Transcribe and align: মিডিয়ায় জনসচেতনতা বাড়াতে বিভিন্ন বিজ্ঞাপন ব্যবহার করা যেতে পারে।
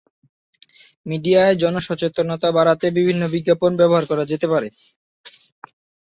মিডিয়ায় 1.05 1.55
জনসচেতনতা 1.63 2.49
বাড়াতে 2.51 2.85
বিভিন্ন 2.97 3.21
বিজ্ঞাপন 3.33 3.71
ব্যবহার 3.79 4.05
করা 4.07 4.23
যেতে 4.31 4.47
পারে। 4.53 4.67